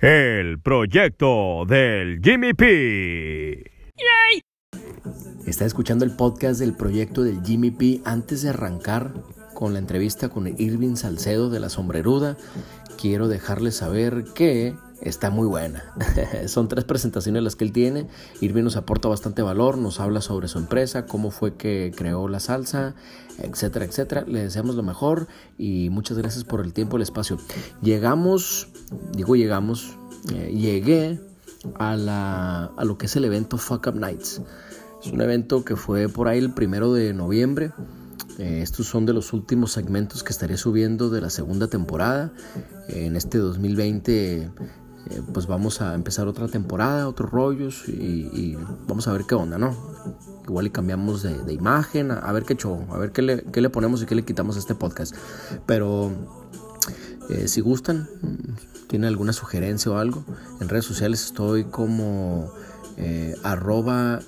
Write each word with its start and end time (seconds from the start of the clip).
El 0.00 0.60
proyecto 0.60 1.64
del 1.66 2.20
Jimmy 2.22 2.54
P. 2.54 3.64
Está 5.44 5.64
escuchando 5.64 6.04
el 6.04 6.14
podcast 6.14 6.60
del 6.60 6.76
proyecto 6.76 7.24
del 7.24 7.42
Jimmy 7.44 7.72
P. 7.72 8.00
Antes 8.04 8.42
de 8.42 8.50
arrancar 8.50 9.12
con 9.54 9.72
la 9.72 9.80
entrevista 9.80 10.28
con 10.28 10.46
Irving 10.46 10.94
Salcedo 10.94 11.50
de 11.50 11.58
la 11.58 11.68
Sombreruda, 11.68 12.36
quiero 12.96 13.26
dejarles 13.26 13.74
saber 13.74 14.22
que 14.36 14.76
está 15.00 15.30
muy 15.30 15.46
buena. 15.46 15.84
Son 16.46 16.68
tres 16.68 16.84
presentaciones 16.84 17.42
las 17.42 17.56
que 17.56 17.64
él 17.64 17.72
tiene. 17.72 18.06
Irving 18.40 18.64
nos 18.64 18.76
aporta 18.76 19.08
bastante 19.08 19.42
valor, 19.42 19.78
nos 19.78 20.00
habla 20.00 20.20
sobre 20.20 20.48
su 20.48 20.58
empresa, 20.58 21.06
cómo 21.06 21.30
fue 21.30 21.54
que 21.54 21.92
creó 21.96 22.28
la 22.28 22.40
salsa, 22.40 22.94
etcétera, 23.38 23.84
etcétera. 23.84 24.24
Le 24.26 24.42
deseamos 24.42 24.74
lo 24.74 24.82
mejor 24.82 25.28
y 25.56 25.90
muchas 25.90 26.18
gracias 26.18 26.44
por 26.44 26.60
el 26.60 26.72
tiempo 26.72 26.96
y 26.96 26.98
el 26.98 27.02
espacio. 27.02 27.38
Llegamos, 27.82 28.68
digo 29.12 29.36
llegamos, 29.36 29.96
eh, 30.32 30.52
llegué 30.54 31.20
a, 31.76 31.96
la, 31.96 32.64
a 32.76 32.84
lo 32.84 32.98
que 32.98 33.06
es 33.06 33.16
el 33.16 33.24
evento 33.24 33.58
Fuck 33.58 33.86
Up 33.88 33.96
Nights. 33.96 34.42
Es 35.02 35.12
un 35.12 35.20
evento 35.20 35.64
que 35.64 35.76
fue 35.76 36.08
por 36.08 36.28
ahí 36.28 36.38
el 36.38 36.52
primero 36.52 36.92
de 36.92 37.14
noviembre. 37.14 37.72
Eh, 38.38 38.60
estos 38.62 38.86
son 38.86 39.06
de 39.06 39.12
los 39.12 39.32
últimos 39.32 39.72
segmentos 39.72 40.22
que 40.22 40.32
estaré 40.32 40.56
subiendo 40.56 41.10
de 41.10 41.20
la 41.20 41.30
segunda 41.30 41.68
temporada. 41.68 42.32
en 42.88 43.16
este 43.16 43.38
2020 43.38 44.50
eh, 45.10 45.22
pues 45.32 45.46
vamos 45.46 45.80
a 45.80 45.94
empezar 45.94 46.26
otra 46.28 46.48
temporada, 46.48 47.08
otros 47.08 47.30
rollos 47.30 47.88
y, 47.88 48.56
vamos 48.86 49.08
a 49.08 49.12
ver 49.12 49.24
qué 49.24 49.34
onda, 49.34 49.58
¿no? 49.58 49.76
Igual 50.44 50.66
y 50.66 50.70
cambiamos 50.70 51.22
de, 51.22 51.52
imagen, 51.52 52.10
a, 52.10 52.32
ver 52.32 52.44
qué 52.44 52.56
show, 52.56 52.86
a 52.90 52.98
ver 52.98 53.12
qué 53.12 53.22
le, 53.22 53.70
ponemos 53.70 54.02
y 54.02 54.06
qué 54.06 54.14
le 54.14 54.24
quitamos 54.24 54.56
a 54.56 54.58
este 54.58 54.74
podcast. 54.74 55.14
Pero 55.66 56.10
eh, 57.28 57.48
si 57.48 57.60
gustan, 57.60 58.08
tienen 58.88 59.08
alguna 59.08 59.32
sugerencia 59.32 59.92
o 59.92 59.98
algo, 59.98 60.24
en 60.60 60.68
redes 60.68 60.84
sociales 60.84 61.24
estoy 61.24 61.64
como 61.64 62.50
eh, 62.96 63.36
arroba 63.44 64.20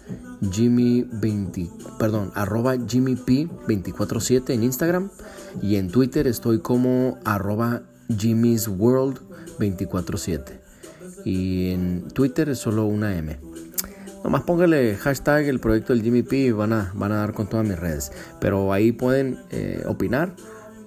Jimmy 0.53 1.07
20, 1.11 1.69
perdón, 1.99 2.31
arroba 2.35 2.77
Jimmy 2.87 3.17
P 3.17 3.49
247 3.67 4.55
en 4.55 4.63
Instagram 4.63 5.11
y 5.61 5.77
en 5.77 5.91
Twitter 5.91 6.27
estoy 6.27 6.61
como 6.61 7.19
arroba 7.25 7.83
Jimmy's 8.17 8.69
World 8.69 9.19
247 9.59 10.60
y 11.25 11.71
en 11.71 12.09
Twitter 12.09 12.49
es 12.49 12.59
solo 12.59 12.87
una 12.87 13.17
M. 13.17 13.39
Nomás 14.25 14.43
póngale 14.43 14.97
hashtag 14.97 15.47
el 15.49 15.61
proyecto 15.61 15.95
del 15.95 16.03
Jimmy 16.03 16.23
P 16.23 16.37
y 16.37 16.51
van 16.51 16.73
a, 16.73 16.93
van 16.95 17.13
a 17.13 17.17
dar 17.17 17.33
con 17.33 17.49
todas 17.49 17.67
mis 17.67 17.79
redes. 17.79 18.13
Pero 18.39 18.73
ahí 18.73 18.93
pueden 18.93 19.39
eh, 19.51 19.83
opinar 19.87 20.35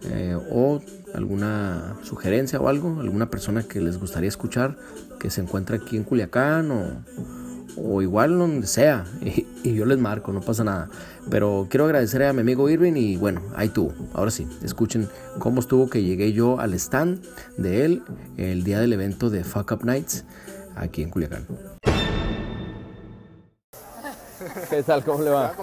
eh, 0.03 0.37
o 0.51 0.81
alguna 1.15 1.95
sugerencia 2.03 2.59
o 2.59 2.67
algo, 2.67 2.99
alguna 2.99 3.29
persona 3.29 3.63
que 3.63 3.81
les 3.81 3.97
gustaría 3.97 4.29
escuchar 4.29 4.77
que 5.19 5.29
se 5.29 5.41
encuentra 5.41 5.77
aquí 5.77 5.97
en 5.97 6.03
Culiacán 6.03 6.69
o, 6.71 7.03
o 7.77 8.01
igual 8.01 8.37
donde 8.37 8.67
sea 8.67 9.05
y, 9.21 9.73
yo 9.73 9.85
les 9.85 9.97
marco, 9.97 10.31
no 10.31 10.41
pasa 10.41 10.63
nada. 10.63 10.89
Pero 11.29 11.67
quiero 11.69 11.85
agradecer 11.85 12.23
a 12.23 12.33
mi 12.33 12.41
amigo 12.41 12.69
Irving 12.69 12.93
y 12.95 13.17
bueno, 13.17 13.41
ahí 13.55 13.69
tú. 13.69 13.93
Ahora 14.13 14.31
sí, 14.31 14.47
escuchen 14.63 15.09
cómo 15.39 15.59
estuvo 15.59 15.89
que 15.89 16.03
llegué 16.03 16.33
yo 16.33 16.59
al 16.59 16.73
stand 16.73 17.23
de 17.57 17.85
él 17.85 18.03
el 18.37 18.63
día 18.63 18.79
del 18.79 18.93
evento 18.93 19.29
de 19.29 19.43
Fuck 19.43 19.71
Up 19.71 19.85
Nights 19.85 20.25
aquí 20.75 21.01
en 21.01 21.09
Culiacán. 21.09 21.47
¿Qué 24.69 24.83
tal? 24.83 25.03
¿Cómo 25.03 25.23
le 25.23 25.29
va? 25.29 25.53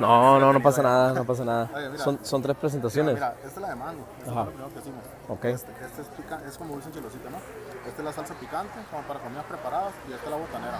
No, 0.00 0.38
no, 0.40 0.52
no 0.52 0.62
pasa 0.62 0.82
nada, 0.82 1.12
no 1.12 1.24
pasa 1.24 1.44
nada. 1.44 1.68
son, 1.98 2.18
son 2.24 2.42
tres 2.42 2.56
presentaciones. 2.56 3.14
Mira, 3.14 3.34
esta 3.44 3.48
es 3.48 3.56
la 3.58 3.68
de 3.68 3.74
mango, 3.76 4.04
esta 4.18 4.30
es 4.30 4.36
la 4.36 4.44
primera 4.46 4.68
que 4.68 4.78
hicimos. 4.78 5.04
Ok. 5.28 5.44
Este, 5.44 5.72
este 5.84 6.02
es, 6.02 6.08
pica, 6.08 6.40
es 6.46 6.58
como 6.58 6.74
dulce 6.74 6.90
chilosita, 6.90 7.30
¿no? 7.30 7.38
Esta 7.86 7.98
es 7.98 8.04
la 8.04 8.12
salsa 8.12 8.34
picante, 8.34 8.74
como 8.90 9.02
para 9.02 9.20
comidas 9.20 9.44
preparadas, 9.44 9.92
y 10.08 10.12
esta 10.12 10.24
es 10.24 10.30
la 10.30 10.36
botanera. 10.36 10.78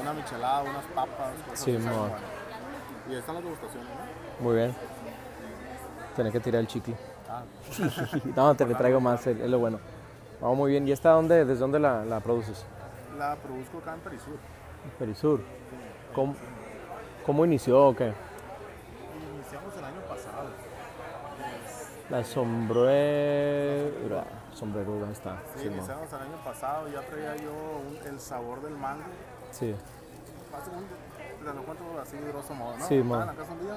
Una 0.00 0.12
michelada, 0.12 0.62
unas 0.62 0.84
papas, 0.94 1.32
cosas 1.48 1.60
sí, 1.60 1.76
así, 1.76 1.86
no. 1.86 1.98
bueno. 1.98 2.14
Y 3.08 3.12
estas 3.14 3.26
son 3.26 3.34
las 3.36 3.44
degustaciones, 3.44 3.88
¿no? 3.88 4.44
Muy 4.44 4.56
bien. 4.56 4.74
Tenés 6.16 6.32
que 6.32 6.40
tirar 6.40 6.60
el 6.60 6.66
chicle. 6.66 6.96
Ah, 7.28 7.42
No, 8.36 8.54
te 8.54 8.66
le 8.66 8.74
traigo 8.74 9.00
más, 9.00 9.26
es 9.26 9.38
lo 9.38 9.58
bueno. 9.58 9.78
Vamos 10.40 10.56
muy 10.58 10.70
bien. 10.70 10.86
¿Y 10.88 10.92
esta 10.92 11.10
dónde, 11.10 11.44
desde 11.44 11.60
dónde 11.60 11.78
la, 11.78 12.04
la 12.04 12.20
produces? 12.20 12.64
la 13.18 13.36
produzco 13.36 13.78
acá 13.78 13.94
en 13.94 14.00
Perisur. 14.00 14.36
Perisur. 14.98 15.40
¿Cómo, 16.14 16.34
¿Cómo 17.26 17.44
inició 17.44 17.88
o 17.88 17.96
qué? 17.96 18.12
Iniciamos 19.36 19.76
el 19.76 19.84
año 19.84 20.00
pasado. 20.08 20.48
La 22.10 22.24
sombrera. 22.24 24.24
Sombreruda 24.52 25.10
está. 25.10 25.38
Sí, 25.56 25.62
Sí, 25.62 25.68
mo. 25.70 25.76
iniciamos 25.76 26.12
el 26.12 26.20
año 26.20 26.44
pasado, 26.44 26.88
ya 26.88 27.00
traía 27.02 27.34
yo 27.36 27.50
un- 27.52 27.98
el 28.06 28.20
sabor 28.20 28.62
del 28.62 28.76
mango. 28.76 29.04
sí. 29.50 29.74
Hace 30.54 30.70
un, 30.70 30.86
te 31.44 31.52
lo 31.52 31.64
cuento 31.64 31.82
así 32.00 32.16
grosso 32.28 32.54
modo, 32.54 32.76
¿no? 32.76 32.86
Sí, 32.86 33.02
mo. 33.02 33.20
en 33.20 33.26
la 33.26 33.34
casa 33.34 33.50
un 33.52 33.58
día, 33.60 33.74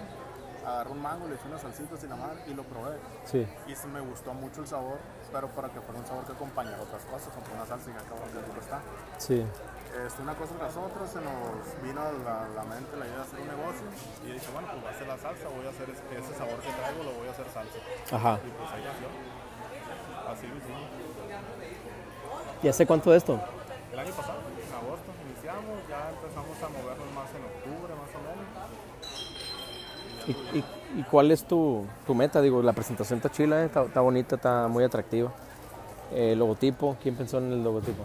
agarré 0.64 0.92
un 0.92 1.02
mango, 1.02 1.28
le 1.28 1.34
eché 1.34 1.48
unas 1.48 1.62
salsitas 1.62 2.04
y 2.04 2.08
la 2.08 2.16
madre 2.16 2.44
y 2.46 2.54
lo 2.54 2.62
probé. 2.62 2.98
Sí. 3.26 3.48
Y 3.68 3.88
me 3.88 4.00
gustó 4.02 4.32
mucho 4.36 4.62
el 4.62 4.68
sabor, 4.68 5.00
pero 5.34 5.48
para 5.48 5.70
que 5.70 5.82
fuera 5.82 6.00
un 6.00 6.06
sabor 6.06 6.24
que 6.26 6.34
acompañara 6.34 6.80
otras 6.80 7.04
cosas, 7.06 7.34
aunque 7.34 7.52
una 7.56 7.66
salsa 7.66 7.90
y 7.90 7.94
acabo 7.94 8.20
de 8.32 8.60
está. 8.60 8.80
Sí. 9.18 9.44
Este, 9.88 10.22
una 10.22 10.36
cosa 10.36 10.54
tras 10.60 10.76
otra, 10.78 11.08
se 11.08 11.20
nos 11.22 11.64
vino 11.82 12.02
a 12.02 12.12
la, 12.12 12.48
la 12.54 12.64
mente 12.64 12.96
la 12.98 13.06
idea 13.08 13.18
de 13.18 13.24
hacer 13.24 13.40
un 13.40 13.48
negocio 13.48 13.86
y 14.24 14.32
dije, 14.32 14.48
bueno, 14.54 14.68
pues 14.72 14.82
voy 14.82 14.92
a 14.92 14.96
hacer 14.96 15.08
la 15.08 15.18
salsa, 15.18 15.48
voy 15.48 15.66
a 15.66 15.70
hacer 15.70 15.90
ese, 15.90 16.04
ese 16.12 16.34
sabor 16.38 16.60
que 16.60 16.72
traigo, 16.72 17.04
lo 17.04 17.12
voy 17.18 17.28
a 17.28 17.32
hacer 17.32 17.48
salsa. 17.50 17.80
Ajá. 18.12 18.40
Y 18.44 18.50
pues 18.52 18.70
ahí 18.72 18.84
nació. 18.84 19.08
Así 20.28 20.46
lo 20.48 20.56
hicimos. 20.58 20.88
¿Y 22.62 22.68
hace 22.68 22.86
cuánto 22.86 23.12
de 23.12 23.18
esto? 23.18 23.40
El 23.92 24.00
año 24.00 24.14
pasado, 24.14 24.40
en 24.44 24.74
agosto, 24.76 25.10
iniciamos, 25.26 25.76
ya 25.90 26.10
empezamos 26.12 26.58
a 26.62 26.68
movernos 26.70 27.10
más 27.16 27.30
en 27.34 27.44
octubre, 27.48 27.92
más 27.96 28.12
o 28.14 28.20
menos. 28.28 28.46
¿Y, 30.28 30.32
y, 30.58 31.00
y 31.00 31.04
cuál 31.04 31.32
es 31.32 31.46
tu, 31.46 31.86
tu 32.06 32.14
meta? 32.14 32.42
Digo, 32.42 32.62
la 32.62 32.74
presentación 32.74 33.18
está 33.18 33.32
chila, 33.32 33.64
eh, 33.64 33.66
está, 33.66 33.84
está 33.84 34.02
bonita, 34.02 34.36
está 34.36 34.68
muy 34.68 34.84
atractiva. 34.84 35.32
El 36.12 36.40
logotipo, 36.40 36.98
¿quién 37.02 37.16
pensó 37.16 37.38
en 37.40 37.52
el 37.52 37.64
logotipo? 37.64 38.04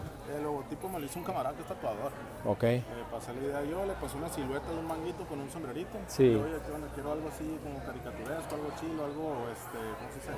Logotipo 0.72 0.88
me 0.88 0.98
lo 1.00 1.04
hizo 1.06 1.18
un 1.18 1.24
camarada 1.24 1.54
que 1.54 1.62
es 1.62 1.68
tatuador. 1.68 2.12
Ok. 2.46 2.62
Le 2.62 2.82
pasé 3.10 3.32
la 3.34 3.40
idea 3.42 3.62
yo, 3.64 3.84
le 3.84 3.92
pasé 3.94 4.16
una 4.16 4.28
silueta 4.30 4.70
de 4.70 4.78
un 4.78 4.86
manguito 4.86 5.24
con 5.26 5.40
un 5.40 5.50
sombrerito. 5.50 5.98
Sí. 6.06 6.24
Y, 6.24 6.34
Oye, 6.36 6.56
¿qué 6.64 6.72
onda? 6.72 6.88
quiero 6.94 7.12
algo 7.12 7.28
así 7.28 7.44
como 7.62 7.78
caricaturesco, 7.84 8.54
algo 8.54 8.70
chilo, 8.80 9.04
algo, 9.04 9.46
este, 9.52 9.78
¿cómo 10.00 10.08
se 10.08 10.16
dice? 10.16 10.32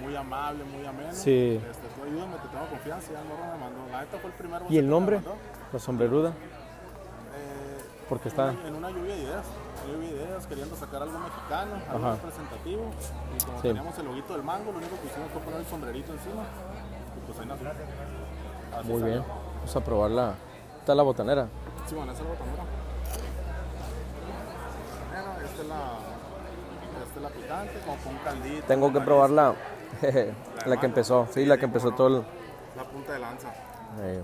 Muy 0.00 0.16
amable, 0.16 0.64
muy 0.64 0.84
ameno. 0.86 1.12
Sí. 1.12 1.56
Este, 1.64 1.86
tú 1.96 2.04
ayúdame, 2.04 2.36
te 2.36 2.48
tengo 2.48 2.66
confianza. 2.68 3.12
Y 3.12 3.16
el 3.16 3.24
morro 3.24 3.44
me 3.52 3.58
mandó. 3.58 3.80
La 3.90 4.00
neta 4.02 4.18
fue 4.18 4.30
el 4.30 4.36
primer 4.36 4.62
¿Y 4.68 4.76
el 4.78 4.88
nombre? 4.88 5.20
La 5.72 5.78
sombreruda, 5.78 6.30
Eh, 6.30 7.80
porque 8.08 8.28
está... 8.28 8.50
en 8.52 8.74
una 8.74 8.90
lluvia 8.90 9.14
de 9.14 9.22
ideas. 9.22 9.46
Lluvia 9.88 10.08
de 10.10 10.14
ideas, 10.16 10.46
queriendo 10.46 10.76
sacar 10.76 11.02
algo 11.02 11.18
mexicano, 11.18 11.72
algo 11.88 12.06
Ajá. 12.06 12.16
representativo. 12.20 12.82
Y 13.32 13.44
como 13.44 13.56
Sí. 13.62 13.68
teníamos 13.68 13.98
el 13.98 14.04
loguito 14.04 14.32
del 14.34 14.42
mango, 14.42 14.72
lo 14.72 14.78
único 14.78 15.00
que 15.00 15.06
hicimos 15.06 15.30
fue 15.32 15.40
poner 15.40 15.60
el 15.60 15.66
sombrerito 15.66 16.12
encima. 16.12 16.42
Y 17.16 17.20
pues 17.26 17.38
ahí 17.40 17.46
nació. 17.46 17.70
Así 18.70 18.86
Muy 18.88 19.00
salió. 19.00 19.14
bien. 19.14 19.49
Vamos 19.60 19.76
a 19.76 19.80
probar 19.80 20.10
la... 20.10 20.34
Está 20.80 20.94
la 20.94 21.02
botanera. 21.02 21.48
Sí, 21.86 21.94
bueno, 21.94 22.12
esa 22.12 22.22
es 22.22 22.28
la 22.28 22.32
botanera. 22.34 22.64
Bueno, 25.12 25.46
esta 25.46 25.62
es 25.62 25.68
la, 25.68 25.98
esta 27.04 27.16
es 27.16 27.22
la 27.22 27.28
picante, 27.28 27.80
como 27.84 27.96
con 27.98 28.12
un 28.14 28.18
caldito. 28.20 28.66
Tengo 28.66 28.88
que 28.88 28.94
maíz, 28.98 29.06
probarla. 29.06 29.54
la 30.66 30.76
que 30.80 30.86
empezó, 30.86 31.26
sí, 31.30 31.44
la 31.44 31.58
que 31.58 31.64
empezó 31.66 31.90
todo 31.92 32.08
el... 32.08 32.24
La 32.76 32.84
punta 32.84 33.12
de 33.12 33.18
lanza. 33.18 33.52
eh, 34.00 34.22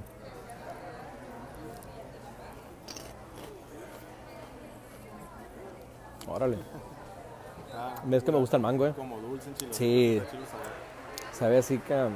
Órale. 6.28 6.58
Ah, 7.74 7.94
Ves 8.04 8.22
que 8.24 8.32
me 8.32 8.38
gusta 8.38 8.56
el 8.56 8.62
mango, 8.62 8.86
eh. 8.86 8.94
como 8.96 9.18
dulce 9.20 9.48
en 9.50 9.54
chile. 9.56 9.72
Sí. 9.72 10.22
Sabe 11.32 11.58
así 11.58 11.78
que... 11.78 12.08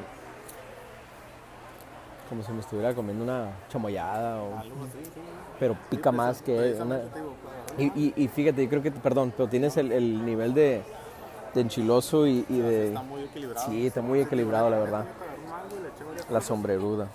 Como 2.31 2.43
si 2.43 2.53
me 2.53 2.61
estuviera 2.61 2.95
comiendo 2.95 3.25
una 3.25 3.51
chamoyada 3.69 4.41
o... 4.41 4.57
Algo 4.57 4.85
así, 4.85 5.05
sí. 5.05 5.21
Pero 5.59 5.77
pica 5.91 6.11
más 6.13 6.41
que... 6.41 6.79
Una... 6.81 7.01
Pues, 7.01 7.93
Y, 7.95 8.01
y, 8.01 8.15
y 8.17 8.29
fíjate, 8.29 8.63
yo 8.63 8.71
creo 8.71 8.83
que, 8.83 8.91
perdón, 8.93 9.35
pero 9.37 9.49
tienes 9.49 9.77
el, 9.77 9.91
el 9.93 10.25
nivel 10.25 10.55
de, 10.55 10.83
de 11.55 11.61
enchiloso 11.61 12.27
y, 12.27 12.47
y 12.49 12.59
de... 12.61 12.89
Está 12.89 13.03
muy 13.03 13.23
equilibrado. 13.25 13.67
Sí, 13.67 13.87
está 13.87 14.01
muy 14.01 14.21
equilibrado, 14.21 14.71
la 14.71 14.79
verdad. 14.79 15.05
La 16.31 16.41
sombreruda. 16.41 17.09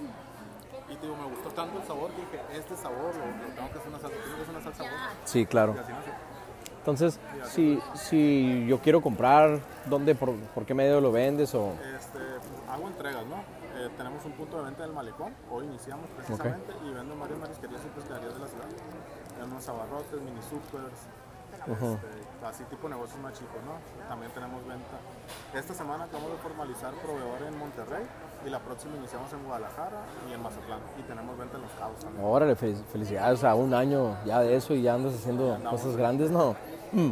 Y 0.90 0.96
te 0.96 1.02
digo, 1.02 1.16
me 1.16 1.34
gustó 1.34 1.50
tanto 1.50 1.80
el 1.80 1.88
sabor 1.88 2.12
que 2.12 2.22
dije, 2.22 2.40
este 2.54 2.76
sabor 2.76 3.16
lo, 3.16 3.56
tengo 3.56 3.72
que 3.72 3.80
hacer 3.80 3.90
una 3.90 4.00
salsa, 4.00 4.18
tiene 4.18 4.38
que 4.38 4.46
ser 4.46 4.56
una 4.56 4.64
salsa 4.64 4.84
buena. 4.84 5.10
Sí, 5.24 5.46
claro. 5.46 5.76
Entonces, 6.80 7.20
si, 7.46 7.80
si 7.96 8.66
yo 8.68 8.80
quiero 8.80 9.02
comprar, 9.02 9.60
¿dónde, 9.86 10.14
por, 10.14 10.36
por 10.54 10.66
qué 10.66 10.74
medio 10.74 11.00
lo 11.02 11.12
vendes? 11.12 11.56
O... 11.56 11.72
Este, 11.98 12.20
hago 12.70 12.88
entregas, 12.88 13.26
¿no? 13.26 13.65
Eh, 13.86 13.90
tenemos 13.98 14.26
un 14.26 14.32
punto 14.32 14.58
de 14.58 14.64
venta 14.64 14.82
del 14.84 14.94
malecón, 14.94 15.34
hoy 15.52 15.66
iniciamos 15.66 16.08
precisamente 16.16 16.74
y 16.84 16.90
vendo 16.90 17.14
en 17.14 17.20
varias 17.20 17.40
marisquerías 17.40 17.82
y 17.86 17.90
pescaderías 17.94 18.34
de 18.34 18.40
la 18.40 18.48
ciudad. 18.48 18.66
Tenemos 19.36 19.70
abarrotes, 19.70 20.22
mini 20.22 20.42
supers, 20.42 21.06
este, 21.54 22.46
así 22.46 22.64
tipo 22.66 22.90
negocios 22.90 23.20
más 23.22 23.34
chicos, 23.34 23.62
¿no? 23.66 23.78
También 24.10 24.32
tenemos 24.34 24.66
venta. 24.66 24.98
Esta 25.54 25.74
semana 25.74 26.06
acabamos 26.06 26.32
de 26.32 26.38
formalizar 26.38 26.94
proveedor 26.94 27.42
en 27.48 27.60
Monterrey, 27.60 28.06
y 28.46 28.50
la 28.50 28.60
próxima 28.60 28.96
iniciamos 28.98 29.32
en 29.34 29.44
Guadalajara 29.44 30.02
y 30.30 30.34
en 30.34 30.42
Mazatlán. 30.42 30.80
Y 31.00 31.04
tenemos 31.04 31.38
venta 31.38 31.58
en 31.58 31.62
Los 31.64 31.72
Cabos 31.74 32.00
también. 32.00 32.26
Órale, 32.26 32.56
fel- 32.58 32.84
felicidades 32.92 33.44
a 33.44 33.54
un 33.56 33.74
año 33.74 34.18
ya 34.26 34.42
de 34.42 34.56
eso 34.56 34.74
y 34.74 34.82
ya 34.82 34.96
andas 34.96 35.14
haciendo 35.14 35.58
cosas 35.70 35.96
grandes, 35.96 36.32
¿no? 36.32 36.56
Mm. 36.92 37.12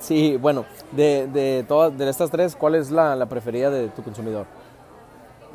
Sí, 0.00 0.36
bueno, 0.36 0.64
de, 0.92 1.26
de 1.28 1.64
todas 1.68 1.96
de 1.96 2.08
estas 2.08 2.30
tres, 2.30 2.56
¿cuál 2.56 2.74
es 2.74 2.90
la, 2.90 3.14
la 3.16 3.26
preferida 3.26 3.70
de 3.70 3.88
tu 3.88 4.02
consumidor? 4.02 4.46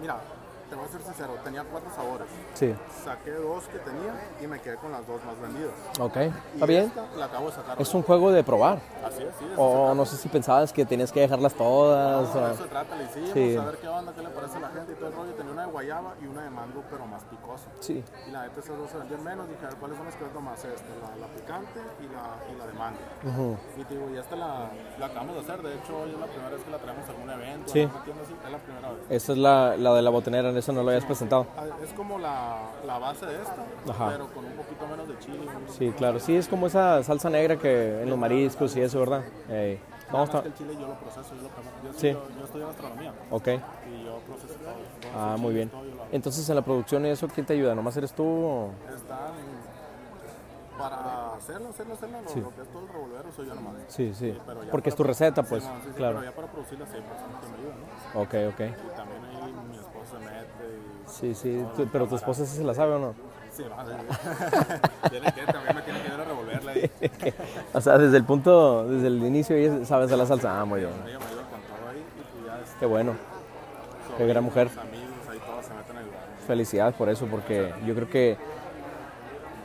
감사합니다. 0.01 0.30
Te 0.71 0.75
voy 0.77 0.85
a 0.85 0.87
ser 0.87 1.01
sincero, 1.01 1.33
tenía 1.43 1.63
cuatro 1.65 1.89
sabores. 1.93 2.27
Sí. 2.53 2.73
Saqué 3.03 3.31
dos 3.31 3.65
que 3.65 3.77
tenía 3.79 4.13
y 4.41 4.47
me 4.47 4.57
quedé 4.61 4.77
con 4.77 4.89
las 4.91 5.05
dos 5.05 5.19
más 5.25 5.37
vendidas. 5.41 5.73
Ok, 5.99 6.15
Y 6.15 6.53
está 6.53 6.65
bien. 6.65 6.85
esta 6.85 7.05
la 7.17 7.25
acabo 7.25 7.47
de 7.47 7.51
sacar. 7.55 7.81
Es 7.81 7.93
un 7.93 8.01
juego 8.03 8.31
de 8.31 8.41
probar. 8.43 8.79
Así 9.05 9.21
es, 9.23 9.35
sí. 9.37 9.45
de 9.45 9.55
se 9.55 9.61
O 9.61 9.93
no 9.93 10.05
sé 10.05 10.15
si 10.15 10.29
pensabas 10.29 10.71
que 10.71 10.85
tenías 10.85 11.11
que 11.11 11.19
dejarlas 11.19 11.53
todas. 11.53 12.33
No, 12.33 12.39
de 12.41 12.45
o- 12.47 12.51
eso 12.53 12.63
se 12.63 12.69
trata, 12.69 12.95
le 12.95 13.03
hicimos, 13.03 13.29
Sí. 13.33 13.55
a 13.57 13.65
ver 13.65 13.77
qué 13.77 13.87
onda, 13.89 14.13
qué 14.13 14.21
le 14.21 14.29
parece 14.29 14.57
a 14.57 14.59
la 14.61 14.69
gente 14.69 14.93
y 14.93 14.95
todo 14.95 15.07
el 15.09 15.13
rollo. 15.13 15.31
Tenía 15.33 15.51
una 15.51 15.65
de 15.65 15.71
guayaba 15.71 16.13
y 16.21 16.25
una 16.27 16.43
de 16.43 16.49
mango, 16.49 16.83
pero 16.89 17.05
más 17.05 17.23
picosa. 17.25 17.67
Sí. 17.81 18.01
Y 18.27 18.31
la 18.31 18.43
neta 18.43 18.59
esas 18.61 18.77
dos 18.77 18.89
se 18.89 18.97
vendían 18.97 19.23
menos. 19.25 19.49
Dije, 19.49 19.65
a 19.65 19.69
ver, 19.69 19.77
¿cuáles 19.77 19.97
son 19.97 20.05
las 20.05 20.15
que 20.15 20.23
vendo 20.23 20.39
más? 20.39 20.63
Esta, 20.63 20.87
la, 21.03 21.15
la 21.19 21.27
picante 21.35 21.79
y 21.99 22.07
la, 22.07 22.53
y 22.53 22.57
la 22.57 22.65
de 22.67 22.73
mango. 22.73 22.99
Ujú. 23.27 23.57
Y 23.77 23.83
te 23.83 23.93
digo, 23.95 24.09
ya 24.15 24.21
esta 24.21 24.35
la, 24.37 24.71
la 24.97 25.05
acabamos 25.05 25.35
de 25.35 25.41
hacer. 25.41 25.61
De 25.61 25.75
hecho, 25.75 25.97
hoy 25.99 26.11
es 26.11 26.17
la 26.19 26.27
primera 26.27 26.49
vez 26.55 26.63
que 26.63 26.71
la 26.71 26.77
traemos 26.77 27.05
a 27.07 27.11
algún 27.11 27.29
evento. 27.29 27.71
Sí. 27.73 27.81
así, 27.81 28.33
es 28.45 28.51
la 28.51 28.57
primera 28.59 28.89
vez. 28.91 28.99
Esta 29.09 29.31
es 29.33 29.37
la, 29.37 29.75
la 29.75 29.93
de 29.93 30.01
la 30.01 30.09
botanera, 30.09 30.49
en 30.49 30.57
esa 30.61 30.71
no 30.71 30.81
lo 30.81 30.89
habías 30.89 31.03
presentado. 31.05 31.45
Ah, 31.57 31.65
Es 31.83 31.91
como 31.93 32.17
la, 32.17 32.69
la 32.87 32.97
base 32.97 33.25
de 33.25 33.35
esta, 33.41 33.65
Ajá. 33.89 34.09
pero 34.11 34.27
con 34.33 34.45
un 34.45 34.53
poquito 34.53 34.87
menos 34.87 35.07
de 35.07 35.19
chile. 35.19 35.39
Sí, 35.77 35.91
claro. 35.97 36.19
Sí, 36.19 36.35
es 36.35 36.47
como 36.47 36.67
esa 36.67 37.03
salsa 37.03 37.29
negra 37.29 37.57
que 37.57 38.01
en 38.03 38.09
los 38.09 38.17
mariscos 38.17 38.75
y 38.77 38.81
eso, 38.81 38.99
¿verdad? 38.99 39.23
Ey. 39.49 39.79
Nada 40.07 40.25
Vamos 40.25 40.35
a... 40.35 40.41
que 40.41 40.47
el 40.49 40.53
chile 40.55 40.73
yo 40.79 40.87
lo 40.87 40.93
proceso, 40.95 41.35
yo 41.35 41.41
lo. 41.43 41.49
Yo, 41.93 41.99
Sí. 41.99 42.11
yo, 42.11 42.27
yo 42.37 42.43
estudio 42.45 42.67
gastronomía 42.67 43.13
Ok. 43.29 43.47
y 43.47 44.03
yo 44.03 44.17
proceso 44.27 44.53
todo. 44.55 44.73
Todo 45.11 45.11
Ah, 45.21 45.35
muy 45.37 45.53
bien. 45.53 45.69
todo 45.69 45.85
yo. 45.85 45.91
Entonces, 46.11 46.49
en 46.49 46.55
la 46.55 46.61
producción 46.61 47.05
y 47.05 47.09
eso, 47.09 47.27
¿quién 47.29 47.45
te 47.45 47.53
ayuda? 47.53 47.75
¿Nomás 47.75 47.95
eres 47.97 48.11
tú? 48.13 48.23
o- 48.25 48.71
Están 48.93 49.31
para 50.77 51.35
hacerlo, 51.35 51.69
hacerlo, 51.69 51.93
hacerlo, 51.93 52.21
lo, 52.23 52.29
Sí. 52.29 52.39
lo 52.41 52.55
que 52.55 52.61
es 52.61 52.67
todo 52.69 52.81
el 52.81 52.87
revolvero 52.89 53.31
soy 53.31 53.47
yo 53.47 53.55
nomás. 53.55 53.73
Sí, 53.87 54.13
sí. 54.15 54.31
ya 54.33 54.71
Porque 54.71 54.89
es 54.89 54.95
tu 54.95 55.03
receta, 55.03 55.43
pues. 55.43 55.63
Sí, 55.63 55.69
sí, 55.85 55.89
Claro. 55.95 56.17
Pero 56.19 56.29
ya 56.31 56.35
para 56.35 56.47
producirla 56.51 56.85
sí, 56.87 56.93
pues 56.93 57.21
que 57.21 57.47
me 57.47 57.57
ayuda, 57.57 57.75
¿no? 58.15 58.21
Ok, 58.21 58.53
ok. 58.53 58.59
Y 58.59 58.97
también 58.97 59.25
ahí 59.25 59.53
mi 59.69 59.77
esposa 59.77 60.11
se 60.11 60.25
mete 60.25 60.65
y... 60.75 60.91
Sí, 61.11 61.35
sí. 61.35 61.63
pero 61.91 62.07
tu 62.07 62.15
esposa 62.15 62.45
sí 62.45 62.57
se 62.57 62.63
la 62.63 62.73
sabe 62.73 62.93
o 62.93 62.99
no? 62.99 63.13
Sí, 63.51 63.63
sí. 63.63 63.69
tiene 65.09 65.31
que, 65.33 65.41
también 65.51 65.75
me 65.75 65.81
tiene 65.81 66.01
que 66.01 66.09
ver 66.09 66.21
a 66.21 66.23
revolverla 66.23 66.77
y 66.77 66.91
O 67.73 67.81
sea, 67.81 67.97
desde 67.97 68.17
el 68.17 68.23
punto, 68.23 68.87
desde 68.87 69.07
el 69.07 69.23
inicio 69.23 69.55
ella 69.55 69.85
sabe 69.85 70.05
hacer 70.05 70.17
la 70.17 70.25
salsa. 70.25 70.61
Ah, 70.61 70.65
muy 70.65 70.79
bien. 70.79 70.91
ella 71.05 71.19
me 71.19 71.25
ayuda 71.25 71.43
con 71.43 71.59
todo 71.61 71.89
ahí 71.89 72.03
y 72.41 72.47
ya 72.47 72.59
es 72.61 72.69
Qué 72.79 72.85
bueno. 72.85 73.13
Qué 74.17 74.25
gran 74.25 74.43
mujer. 74.43 74.67
amigos, 74.67 75.27
ahí 75.29 75.39
todos 75.39 75.65
se 75.65 75.73
meten 75.73 75.97
a 75.97 75.99
ayudar. 75.99 76.19
Felicidades 76.47 76.95
por 76.95 77.09
eso, 77.09 77.25
porque 77.27 77.73
yo 77.85 77.93
creo 77.93 78.09
que 78.09 78.37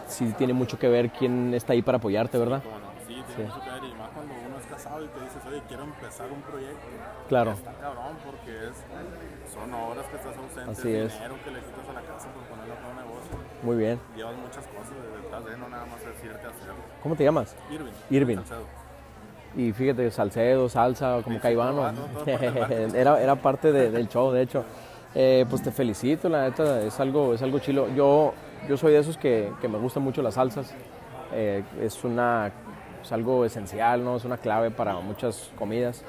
sí 0.08 0.34
tiene 0.36 0.52
mucho 0.52 0.78
que 0.78 0.88
ver 0.88 1.10
quién 1.10 1.54
está 1.54 1.72
ahí 1.72 1.82
para 1.82 1.98
apoyarte, 1.98 2.38
¿verdad? 2.38 2.62
Sí, 3.06 3.22
tiene 3.36 3.50
mucho 3.50 3.62
que 3.62 3.70
ver 3.70 3.84
y 3.84 3.94
más 3.94 4.10
cuando 4.10 4.34
uno 4.48 4.58
es 4.58 4.66
casado 4.66 5.04
y 5.04 5.08
te 5.08 5.20
dices, 5.20 5.34
oye, 5.48 5.62
quiero 5.68 5.84
empezar 5.84 6.30
un 6.32 6.40
proyecto. 6.42 6.86
Claro. 7.28 7.52
Está 7.52 7.72
cabrón 7.74 8.16
porque 8.24 8.50
es, 8.68 8.76
son 9.52 9.72
horas 9.74 10.06
que 10.06 10.16
estás 10.16 10.36
ausente, 10.36 10.70
Así 10.70 10.94
es. 10.94 11.12
dinero 11.14 11.34
que 11.44 11.50
le 11.50 11.60
quitas 11.60 11.88
a 11.88 11.92
la 11.92 12.00
casa 12.02 12.28
por 12.32 12.42
ponerlo 12.44 12.74
para 12.74 12.88
un 12.88 12.96
negocio. 12.96 13.36
Muy 13.62 13.76
bien. 13.76 14.00
Llevas 14.16 14.36
muchas 14.36 14.66
cosas 14.66 14.94
detrás 15.22 15.44
de 15.44 15.56
no 15.58 15.68
nada 15.68 15.86
más 15.86 16.00
es 16.02 16.24
irte 16.24 16.46
a 16.46 16.50
hacerlo. 16.50 16.74
¿Cómo 17.02 17.14
te 17.16 17.24
llamas? 17.24 17.56
Irving. 17.70 17.92
Irving. 18.10 18.36
Salcedo. 18.36 18.64
Y 19.56 19.72
fíjate, 19.72 20.10
Salcedo, 20.10 20.68
salsa, 20.68 21.20
como 21.24 21.36
Sí, 21.36 21.42
Caivano. 21.42 21.90
todo, 21.92 22.24
era, 22.94 23.22
era 23.22 23.36
parte 23.36 23.72
de- 23.72 23.90
del 23.90 24.08
show, 24.08 24.30
de 24.30 24.42
hecho. 24.42 24.64
Eh, 25.14 25.46
pues 25.48 25.62
te 25.62 25.70
felicito, 25.72 26.28
la 26.28 26.42
neta, 26.42 26.82
es 26.82 27.00
algo, 27.00 27.32
es 27.32 27.40
algo 27.40 27.58
chilo. 27.60 27.88
Yo, 27.94 28.34
yo 28.68 28.76
soy 28.76 28.92
de 28.92 28.98
esos 28.98 29.16
que, 29.16 29.50
que 29.62 29.66
me 29.68 29.78
gustan 29.78 30.02
mucho 30.02 30.20
las 30.20 30.34
salsas. 30.34 30.74
Eh, 31.32 31.64
es, 31.80 32.04
una, 32.04 32.52
es 33.06 33.12
algo 33.12 33.44
esencial, 33.44 34.04
¿no? 34.04 34.16
Es 34.16 34.24
una 34.24 34.36
clave 34.36 34.70
para 34.72 34.94
muchas 34.96 35.50
comidas. 35.56 36.02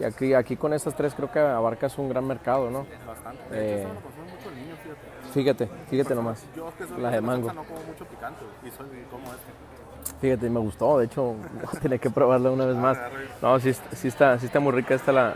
Y 0.00 0.04
aquí, 0.04 0.32
aquí 0.32 0.56
con 0.56 0.72
estas 0.72 0.94
tres 0.96 1.12
creo 1.14 1.30
que 1.30 1.38
abarcas 1.40 1.98
un 1.98 2.08
gran 2.08 2.26
mercado, 2.26 2.70
¿no? 2.70 2.86
Bastante. 3.06 3.42
De 3.50 3.58
Eh, 3.58 3.80
hecho, 3.80 3.88
eso 3.88 3.94
lo 3.98 4.24
mucho 4.34 4.50
niño, 4.56 4.74
fíjate. 4.82 5.66
Fíjate, 5.66 5.68
fíjate 5.90 6.14
nomás. 6.14 6.44
Yo 6.56 6.72
que 6.78 6.86
soy 6.86 7.00
La 7.02 7.10
de 7.10 7.20
mango. 7.20 7.52
no 7.52 7.64
como 7.64 7.80
mucho 7.84 8.04
picante 8.06 8.40
y 8.64 8.70
soy 8.70 8.86
como 9.10 9.24
este. 9.26 10.16
Fíjate, 10.20 10.48
me 10.50 10.60
gustó, 10.60 10.98
de 10.98 11.04
hecho, 11.06 11.22
voy 11.34 11.64
a 11.76 11.80
tener 11.80 12.00
que 12.00 12.10
probarla 12.10 12.50
una 12.50 12.64
vez 12.64 12.76
más. 12.76 12.98
No, 13.42 13.58
sí, 13.60 13.72
sí 13.92 14.08
está, 14.08 14.38
sí 14.38 14.46
está 14.46 14.58
muy 14.60 14.72
rica 14.72 14.94
esta 14.94 15.12
la, 15.12 15.34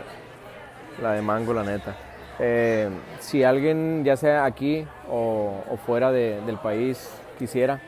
la 1.01 1.11
de 1.11 1.21
mango, 1.21 1.53
la 1.53 1.63
neta. 1.63 1.95
Eh, 2.39 2.89
si 3.19 3.43
alguien, 3.43 4.03
ya 4.03 4.17
sea 4.17 4.45
aquí 4.45 4.87
o, 5.09 5.63
o 5.69 5.77
fuera 5.77 6.11
de- 6.11 6.41
del 6.41 6.57
país, 6.57 7.07
quisiera, 7.37 7.79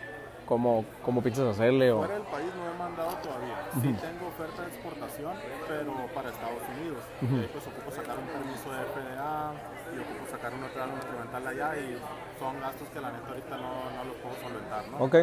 ¿cómo, 0.45 0.85
cómo 1.03 1.21
piensas 1.21 1.47
hacerle? 1.47 1.91
O... 1.91 1.99
Fuera 1.99 2.13
del 2.15 2.23
país 2.23 2.47
no 2.57 2.71
he 2.71 2.77
mandado 2.77 3.11
todavía. 3.17 3.57
Sí 3.73 3.93
tengo 4.01 4.27
oferta 4.27 4.61
de 4.61 4.67
exportación, 4.67 5.33
pero 5.67 5.93
para 6.13 6.29
Estados 6.29 6.61
Unidos. 6.77 7.03
Y 7.21 7.25
ahí, 7.41 7.49
pues 7.51 7.67
ocupo 7.67 7.91
sacar 7.91 8.15
un 8.17 8.27
permiso 8.27 8.71
de 8.71 8.79
FDA 8.85 9.51
y 9.95 9.99
ocupo 9.99 10.23
sacar 10.31 10.53
una 10.53 10.67
otra 10.67 10.87
instrumental 10.87 11.47
allá 11.47 11.77
y 11.77 11.97
son 12.39 12.59
gastos 12.59 12.87
que 12.89 13.01
la 13.01 13.11
neta 13.11 13.27
ahorita 13.29 13.57
no, 13.57 13.71
no 13.95 14.03
los 14.05 14.15
puedo 14.17 14.35
solventar, 14.41 14.87
¿no? 14.89 14.97
Ok, 15.03 15.15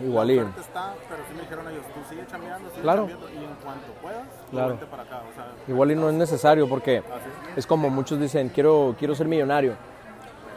igual 0.00 0.30
y... 0.30 0.38
Está, 0.38 0.94
pero 1.08 1.22
sí 1.28 1.34
me 1.34 1.40
dijeron 1.42 1.68
ellos, 1.68 1.84
tú 1.94 2.00
sigue 2.08 2.26
chambeando, 2.26 2.68
sigue 2.70 2.82
Claro. 2.82 3.08
chambeando 3.08 3.28
y 3.30 3.44
en 3.44 3.54
cuanto 3.64 3.92
puedas, 4.02 4.26
Claro. 4.50 4.68
vente 4.68 4.86
para 4.86 5.02
acá. 5.04 5.22
O 5.30 5.34
sea, 5.34 5.46
Igual 5.68 5.90
y 5.92 5.94
no 5.96 6.08
es 6.08 6.14
necesario 6.14 6.68
porque 6.68 6.96
es. 6.98 7.04
es 7.56 7.66
como 7.66 7.88
muchos 7.90 8.20
dicen, 8.20 8.48
quiero, 8.50 8.94
quiero 8.98 9.14
ser 9.14 9.26
millonario. 9.28 9.74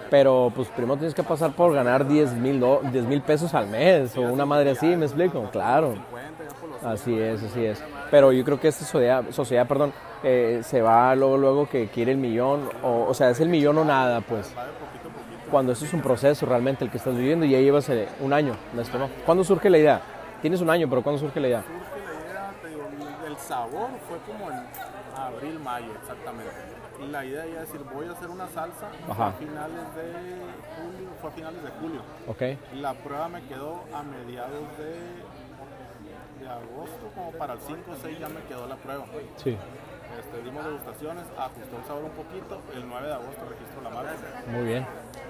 Pero 0.09 0.51
pues 0.55 0.67
primero 0.69 0.97
tienes 0.97 1.13
que 1.13 1.23
pasar 1.23 1.51
por 1.51 1.73
ganar 1.73 2.07
10 2.07 2.33
mil 2.33 3.21
pesos 3.21 3.53
al 3.53 3.67
mes 3.67 4.17
o 4.17 4.21
una 4.21 4.45
madre 4.45 4.71
así, 4.71 4.87
¿me 4.95 5.05
explico? 5.05 5.49
Claro. 5.51 5.93
50 5.93 6.43
ya 6.43 6.59
por 6.59 6.69
los 6.69 6.83
Así 6.83 7.19
es, 7.19 7.43
así 7.43 7.65
es. 7.65 7.83
Pero 8.09 8.31
yo 8.31 8.43
creo 8.43 8.59
que 8.59 8.67
esta 8.67 8.85
sociedad, 8.85 9.23
sociedad 9.29 9.67
perdón, 9.67 9.93
eh, 10.23 10.61
se 10.63 10.81
va 10.81 11.15
luego, 11.15 11.37
luego 11.37 11.69
que 11.69 11.87
quiere 11.87 12.11
el 12.11 12.17
millón, 12.17 12.69
o, 12.83 13.05
o 13.07 13.13
sea, 13.13 13.29
es 13.29 13.39
el 13.39 13.49
millón 13.49 13.77
o 13.77 13.85
nada, 13.85 14.21
pues. 14.21 14.47
de. 14.49 15.49
Cuando 15.51 15.71
eso 15.71 15.85
es 15.85 15.93
un 15.93 16.01
proceso 16.01 16.45
realmente 16.45 16.83
el 16.83 16.91
que 16.91 16.97
estás 16.97 17.15
viviendo 17.15 17.45
y 17.45 17.51
ya 17.51 17.59
llevas 17.59 17.89
eh, 17.89 18.07
un 18.19 18.33
año 18.33 18.55
en 18.73 18.79
esto, 18.79 18.97
¿no? 18.99 19.09
¿Cuándo 19.25 19.43
surge 19.43 19.69
la 19.69 19.77
idea? 19.77 20.01
Tienes 20.41 20.61
un 20.61 20.69
año, 20.69 20.87
pero 20.89 21.01
¿cuándo 21.01 21.19
surge 21.19 21.39
la 21.39 21.47
idea? 21.47 21.63
surge 21.63 23.27
el 23.27 23.37
sabor 23.37 23.89
fue 24.07 24.17
como 24.27 24.51
en 24.51 24.59
abril, 25.15 25.59
mayo 25.59 25.91
exactamente. 26.01 26.68
La 27.11 27.25
idea 27.25 27.45
ya 27.45 27.61
es 27.63 27.71
decir, 27.71 27.81
voy 27.93 28.07
a 28.07 28.11
hacer 28.11 28.29
una 28.29 28.47
salsa 28.47 28.89
Ajá. 29.09 29.27
a 29.27 29.31
finales 29.33 29.95
de 29.95 30.11
julio, 30.75 31.09
fue 31.21 31.29
a 31.29 31.33
finales 31.33 31.63
de 31.63 31.69
julio. 31.79 32.01
La 32.81 32.93
prueba 32.93 33.29
me 33.29 33.41
quedó 33.43 33.83
a 33.93 34.03
mediados 34.03 34.77
de, 34.77 36.43
de 36.43 36.49
agosto, 36.49 37.11
como 37.15 37.31
para 37.31 37.53
el 37.53 37.59
5 37.59 37.79
o 37.91 37.95
6 37.95 38.19
ya 38.19 38.29
me 38.29 38.41
quedó 38.43 38.67
la 38.67 38.75
prueba. 38.75 39.05
Sí. 39.37 39.57
Este, 40.19 40.41
dimos 40.43 40.65
degustaciones, 40.65 41.23
ajustó 41.37 41.77
el 41.77 41.85
sabor 41.85 42.03
un 42.03 42.11
poquito, 42.11 42.61
el 42.75 42.87
9 42.87 43.07
de 43.07 43.13
agosto 43.13 43.41
registro 43.47 43.81
la 43.81 43.89
marca. 43.89 44.11
Muy 44.47 44.63
bien. 44.65 44.85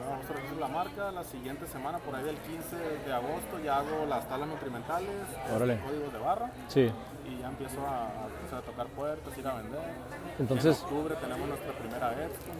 9 0.09 0.23
de 0.23 0.27
agosto 0.27 0.33
registro 0.33 0.59
la 0.59 0.67
marca, 0.67 1.11
la 1.11 1.23
siguiente 1.23 1.67
semana, 1.67 1.97
por 1.99 2.15
ahí 2.15 2.23
del 2.23 2.37
15 2.37 2.75
de 3.05 3.13
agosto, 3.13 3.59
ya 3.63 3.77
hago 3.77 4.05
las 4.07 4.27
tablas 4.27 4.49
nutrimentales, 4.49 5.09
Órale. 5.55 5.79
códigos 5.79 6.13
de 6.13 6.19
barra 6.19 6.51
Sí. 6.67 6.91
y 7.27 7.39
ya 7.41 7.47
empiezo 7.47 7.79
a, 7.85 8.07
a, 8.55 8.57
a 8.57 8.61
tocar 8.61 8.87
puertas, 8.87 9.37
ir 9.37 9.47
a 9.47 9.53
vender. 9.55 9.79
Entonces- 10.39 10.79
en 10.79 10.83
octubre 10.85 11.15
tenemos 11.21 11.47
nuestra 11.47 11.71
primera 11.73 12.11
expo. 12.13 12.51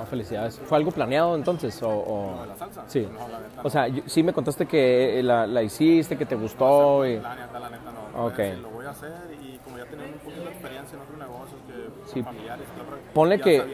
Ah, 0.00 0.04
felicidades. 0.04 0.58
¿Fue 0.58 0.76
algo 0.76 0.90
planeado 0.90 1.34
entonces? 1.34 1.82
O, 1.82 1.88
o- 1.88 2.34
¿Lo 2.36 2.42
de 2.42 2.46
la 2.48 2.56
salsa? 2.56 2.84
Sí. 2.88 3.08
No, 3.10 3.26
la 3.28 3.40
O 3.62 3.70
sea, 3.70 3.88
yo- 3.88 4.02
sí 4.06 4.22
me 4.22 4.32
contaste 4.32 4.66
que 4.66 5.22
la, 5.22 5.46
la 5.46 5.62
hiciste, 5.62 6.16
que 6.18 6.26
te 6.26 6.34
gustó. 6.36 7.06
Y... 7.06 7.18
La 7.20 7.34
neta, 7.34 7.58
la 7.58 7.70
neta 8.18 8.22
no. 8.22 8.26
Ok. 8.26 8.36
Voy 8.36 8.44
a 8.44 8.48
decir, 8.48 8.62
Lo 8.62 8.70
voy 8.70 8.86
a 8.86 8.90
hacer 8.90 9.12
y 9.42 9.58
como 9.58 9.78
ya 9.78 9.84
tenía 9.86 10.06
un 10.06 10.12
poquito 10.12 10.42
de 10.44 10.50
experiencia 10.50 10.96
en 10.96 11.02
otros 11.02 11.18
negocios 11.18 11.60
que 11.66 12.12
Sí. 12.12 12.22
familiares, 12.22 12.64
rollo, 12.90 13.02
Ponle 13.14 13.40
que, 13.40 13.56
el 13.56 13.70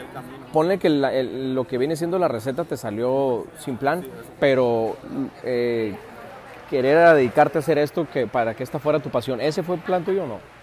ponle 0.52 0.78
que 0.78 0.88
la- 0.88 1.12
el- 1.12 1.54
lo 1.54 1.64
que 1.66 1.78
viene 1.78 1.96
siendo 1.96 2.18
la 2.18 2.28
receta 2.28 2.64
te 2.64 2.76
salió 2.76 3.46
sin 3.58 3.76
plan, 3.76 4.04
pero 4.40 4.96
eh, 5.42 5.96
querer 6.70 7.14
dedicarte 7.14 7.58
a 7.58 7.60
hacer 7.60 7.78
esto 7.78 8.06
que 8.10 8.26
para 8.26 8.54
que 8.54 8.62
esta 8.62 8.78
fuera 8.78 8.98
tu 9.00 9.10
pasión, 9.10 9.40
¿ese 9.40 9.62
fue 9.62 9.76
el 9.76 9.82
plan 9.82 10.04
tuyo 10.04 10.24
o 10.24 10.26
no? 10.26 10.53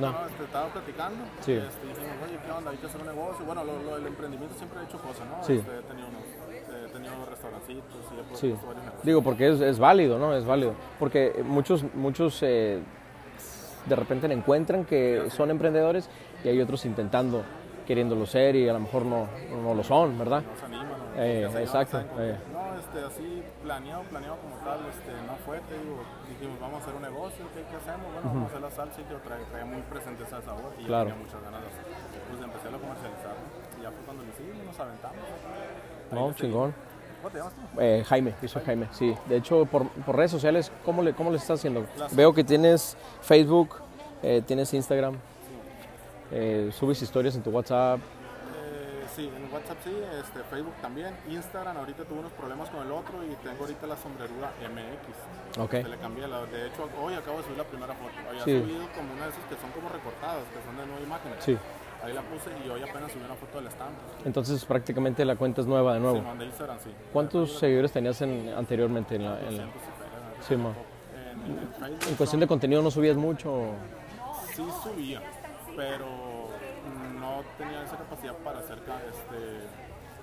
No, 0.00 0.06
No. 0.12 0.12
no, 0.20 0.26
este, 0.26 0.44
estaba 0.44 0.66
platicando. 0.68 1.24
Sí. 1.40 1.52
Este, 1.52 1.86
dijimos, 1.86 2.16
oye, 2.26 2.38
¿qué 2.44 2.50
onda? 2.52 2.70
Hay 2.70 2.76
que 2.78 2.86
hacer 2.86 3.00
un 3.00 3.06
negocio. 3.06 3.44
Bueno, 3.44 3.64
lo, 3.64 3.82
lo 3.82 3.96
del 3.96 4.06
emprendimiento 4.06 4.54
siempre 4.56 4.80
he 4.80 4.84
hecho 4.84 4.98
cosas, 4.98 5.26
¿no? 5.28 5.44
Sí. 5.44 5.54
Este, 5.54 5.78
he 5.78 5.82
tenido 5.82 6.08
unos, 6.08 6.22
eh, 6.22 6.86
he 6.88 6.92
tenido 6.92 7.12
restaurancitos 7.28 7.84
y 8.10 8.34
he 8.34 8.36
Sí. 8.36 8.48
varios 8.52 8.66
negocios. 8.84 9.02
Digo, 9.04 9.22
porque 9.22 9.48
es, 9.48 9.60
es 9.60 9.78
válido, 9.78 10.18
¿no? 10.18 10.34
Es 10.34 10.44
válido. 10.44 10.74
Porque 10.98 11.42
muchos, 11.44 11.84
muchos 11.94 12.42
eh, 12.42 12.80
de 13.86 13.96
repente 13.96 14.26
encuentran 14.32 14.84
que 14.84 15.28
son 15.30 15.50
emprendedores 15.50 16.08
y 16.44 16.48
hay 16.48 16.60
otros 16.60 16.84
intentando, 16.86 17.42
queriéndolo 17.86 18.26
ser 18.26 18.56
y 18.56 18.68
a 18.68 18.72
lo 18.72 18.80
mejor 18.80 19.04
no, 19.04 19.26
no 19.62 19.74
lo 19.74 19.82
son, 19.84 20.18
¿verdad? 20.18 20.42
Nos 20.42 20.62
anima, 20.62 20.84
¿no? 20.84 21.22
Eh, 21.22 21.48
se 21.52 21.62
exacto, 21.62 22.00
eh. 22.18 22.36
Este, 22.90 23.06
así 23.06 23.42
planeado, 23.62 24.02
planeado 24.04 24.36
como 24.42 24.56
tal, 24.66 24.80
este, 24.90 25.12
no 25.26 25.36
fue, 25.46 25.60
te 25.70 25.78
digo, 25.78 26.02
dijimos, 26.28 26.58
vamos 26.60 26.80
a 26.80 26.82
hacer 26.82 26.94
un 26.94 27.02
negocio, 27.02 27.44
¿qué, 27.54 27.62
qué 27.70 27.76
hacemos? 27.76 28.06
Bueno, 28.12 28.28
vamos 28.28 28.42
a 28.44 28.46
hacer 28.50 28.60
la 28.60 28.70
salsa 28.70 29.00
y 29.00 29.04
que 29.04 29.12
lo 29.14 29.20
trae, 29.20 29.44
trae 29.50 29.64
muy 29.64 29.82
presente 29.82 30.22
ese 30.24 30.42
sabor 30.42 30.72
y 30.78 30.82
yo 30.82 30.86
Claro. 30.88 31.10
tenía 31.10 31.22
muchas 31.24 31.42
ganas 31.42 31.60
de 31.62 31.68
hacer. 31.68 31.84
Pues 32.30 32.42
empecé 32.42 32.68
a 32.68 32.78
comercializar, 32.78 33.34
¿no? 33.38 33.78
Y 33.78 33.82
ya 33.82 33.90
fue 33.90 34.00
cuando 34.04 34.22
lo 34.24 34.28
hicimos, 34.30 34.64
nos 34.66 34.80
aventamos. 34.80 35.18
No, 36.10 36.32
chingón. 36.34 36.74
¿Cómo 37.22 37.30
te 37.30 37.38
llamas 37.38 37.52
tú? 37.54 37.80
Eh, 37.80 38.04
Jaime, 38.06 38.34
yo 38.40 38.48
soy 38.48 38.62
Jaime, 38.64 38.88
sí. 38.92 39.14
De 39.26 39.36
hecho, 39.36 39.66
por, 39.66 39.86
por 39.88 40.16
redes 40.16 40.30
sociales, 40.30 40.72
¿cómo 40.84 41.02
le, 41.02 41.12
cómo 41.14 41.30
le 41.30 41.36
estás 41.36 41.60
haciendo? 41.60 41.84
Veo 42.12 42.32
que 42.32 42.42
tienes 42.44 42.96
Facebook, 43.20 43.76
eh, 44.22 44.42
tienes 44.46 44.72
Instagram, 44.74 45.16
eh, 46.32 46.70
subes 46.72 47.00
historias 47.02 47.36
en 47.36 47.42
tu 47.42 47.50
WhatsApp. 47.50 48.00
Sí, 49.16 49.26
en 49.26 49.52
WhatsApp 49.52 49.76
sí, 49.84 49.90
este, 50.20 50.40
Facebook 50.44 50.74
también, 50.80 51.14
Instagram, 51.28 51.76
ahorita 51.76 52.04
tuve 52.04 52.20
unos 52.20 52.32
problemas 52.32 52.68
con 52.70 52.86
el 52.86 52.92
otro 52.92 53.22
y 53.24 53.34
tengo 53.44 53.64
ahorita 53.64 53.86
la 53.86 53.96
sombreruda 53.96 54.52
MX. 54.70 55.58
Ok. 55.60 55.70
Se 55.72 55.88
le 55.88 55.96
cambié, 55.98 56.28
la, 56.28 56.46
de 56.46 56.68
hecho 56.68 56.88
hoy 57.02 57.14
acabo 57.14 57.38
de 57.38 57.44
subir 57.44 57.58
la 57.58 57.64
primera 57.64 57.92
foto. 57.94 58.12
Había 58.28 58.44
Sí. 58.44 58.60
subido 58.60 58.86
como 58.94 59.12
una 59.12 59.24
de 59.24 59.30
esas 59.30 59.44
que 59.44 59.56
son 59.60 59.70
como 59.72 59.88
recortadas, 59.88 60.44
que 60.54 60.62
son 60.64 60.76
de 60.76 60.86
nueve 60.86 61.02
imágenes. 61.04 61.36
Sí. 61.42 61.58
Ahí 62.02 62.12
la 62.14 62.22
puse 62.22 62.48
y 62.64 62.68
hoy 62.70 62.82
apenas 62.82 63.12
subí 63.12 63.22
una 63.24 63.34
foto 63.34 63.58
del 63.58 63.66
stand. 63.66 63.94
Entonces 64.24 64.64
prácticamente 64.64 65.24
la 65.24 65.36
cuenta 65.36 65.60
es 65.60 65.66
nueva 65.66 65.94
de 65.94 66.00
nuevo. 66.00 66.22
Sí, 66.32 66.38
de 66.38 66.44
Instagram 66.46 66.78
sí. 66.82 66.90
¿Cuántos 67.12 67.58
seguidores 67.58 67.92
tenías 67.92 68.20
en- 68.22 68.48
anteriormente 68.56 69.16
en 69.16 69.24
la, 69.24 69.38
en 69.40 69.56
la- 69.58 69.64
200 69.64 69.74
y 69.74 69.86
pega, 69.98 70.46
Sí, 70.48 70.56
ma. 70.56 70.72
En, 71.84 71.84
en 71.92 72.08
En 72.08 72.14
cuestión 72.14 72.40
de 72.40 72.46
contenido 72.46 72.80
no 72.80 72.90
subías 72.90 73.16
mucho. 73.16 73.72
sí 74.54 74.64
subía, 74.82 75.20
pero 75.76 76.06
no 77.42 77.48
tenía 77.58 77.82
esa 77.82 77.96
capacidad 77.96 78.34
para 78.36 78.58
hacer 78.60 78.78
este, 78.78 79.66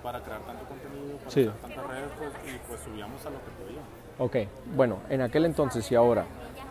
para 0.02 0.20
crear 0.22 0.40
tanto 0.42 0.64
contenido, 0.64 1.16
para 1.18 1.30
Sí. 1.30 1.40
hacer 1.40 1.52
tantas 1.60 1.86
redes, 1.86 2.10
pues, 2.18 2.30
y 2.54 2.58
pues 2.68 2.80
subíamos 2.80 3.26
a 3.26 3.30
lo 3.30 3.36
que 3.38 3.50
podíamos. 3.62 3.88
Ok, 4.20 4.36
bueno, 4.74 4.98
en 5.10 5.22
aquel 5.22 5.44
entonces 5.44 5.90
y 5.90 5.94
ahora, 5.94 6.24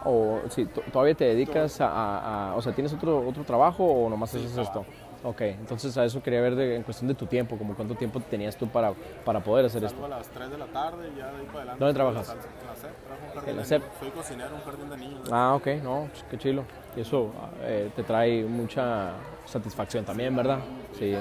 o 0.04 0.40
si 0.50 0.66
todavía 0.66 1.16
te 1.16 1.26
dedicas 1.26 1.80
a, 1.82 1.88
a- 1.88 2.52
a- 2.52 2.56
o 2.56 2.62
sea, 2.62 2.74
¿tienes 2.74 2.94
otro, 2.94 3.26
otro 3.28 3.44
trabajo 3.44 3.84
o 3.86 4.10
nomás 4.10 4.34
haces 4.36 4.58
esto? 4.58 4.86
Ok, 5.24 5.42
entonces 5.42 5.98
a 5.98 6.06
eso 6.06 6.22
quería 6.22 6.42
ver 6.42 6.56
de- 6.56 6.76
en 6.76 6.84
cuestión 6.84 7.08
de 7.08 7.16
tu 7.16 7.26
tiempo, 7.26 7.58
como 7.58 7.76
cuánto 7.76 7.96
tiempo 7.96 8.20
tenías 8.20 8.56
tú 8.56 8.68
para, 8.68 8.94
para 9.26 9.40
poder 9.40 9.66
hacer 9.66 9.84
esto. 9.84 10.00
Salgo 10.00 10.14
a 10.14 10.20
las 10.20 10.28
3 10.30 10.50
de 10.52 10.58
la 10.58 10.68
tarde 10.68 11.10
y 11.14 11.18
ya 11.18 11.32
de 11.32 11.38
ahí 11.40 11.46
para 11.48 11.58
adelante. 11.60 11.80
¿Dónde 11.80 11.94
trabajas? 11.96 12.30
En 12.30 12.38
la 12.68 12.76
SEP, 12.76 12.92
trabajo 13.04 13.50
en 13.50 13.58
la 13.58 13.66
SEP. 13.66 13.84
Soy 14.00 14.10
cocinero 14.12 14.56
un 14.56 14.62
jardín 14.62 14.90
de 14.90 14.98
niños. 14.98 15.30
Ah, 15.32 15.56
ok, 15.56 15.68
no, 15.84 16.08
pues, 16.12 16.24
qué 16.30 16.38
chilo. 16.38 16.64
Y 16.96 17.02
eso 17.02 17.32
eh, 17.62 17.90
te 17.96 18.04
trae 18.04 18.44
mucha 18.46 19.14
satisfacción 19.48 20.06
también, 20.06 20.36
¿verdad? 20.36 20.60
Sí, 20.98 21.16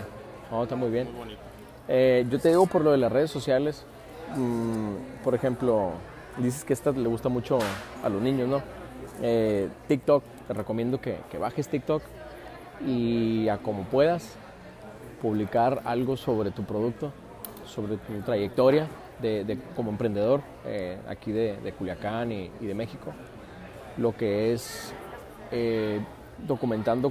no, 0.51 0.63
está 0.63 0.77
muy 0.77 0.91
bien. 0.91 1.09
Eh, 1.89 2.27
yo 2.31 2.39
te 2.39 2.49
digo 2.51 2.67
por 2.67 2.83
lo 2.83 2.91
de 2.93 2.99
las 2.99 3.11
redes 3.13 3.31
sociales, 3.31 3.85
mm, 4.37 5.23
por 5.25 5.35
ejemplo, 5.35 5.93
dices 6.39 6.65
que 6.65 6.73
esta 6.73 6.91
le 6.93 7.09
gusta 7.09 7.29
mucho 7.29 7.59
a 8.03 8.09
los 8.09 8.21
niños, 8.21 8.49
¿no? 8.49 8.63
Eh, 9.23 9.69
TikTok, 9.89 10.23
te 10.49 10.53
recomiendo 10.55 11.01
que, 11.01 11.19
que 11.31 11.39
bajes 11.39 11.69
TikTok 11.69 12.03
y 12.87 13.49
a 13.49 13.59
como 13.59 13.85
puedas 13.85 14.35
publicar 15.23 15.81
algo 15.85 16.17
sobre 16.17 16.51
tu 16.51 16.65
producto, 16.65 17.13
sobre 17.65 17.97
tu 17.97 18.21
trayectoria 18.25 18.87
de, 19.23 19.45
de- 19.45 19.59
como 19.75 19.91
emprendedor 19.91 20.43
eh, 20.67 20.99
aquí 21.09 21.33
de, 21.33 21.57
de 21.57 21.73
Culiacán 21.73 22.33
y, 22.33 22.51
y 22.61 22.67
de 22.67 22.75
México, 22.75 23.13
lo 23.97 24.15
que 24.15 24.53
es 24.53 24.93
eh, 25.53 26.01
documentando 26.47 27.11